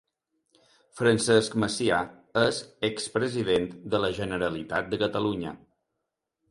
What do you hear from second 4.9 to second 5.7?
de Catalunya.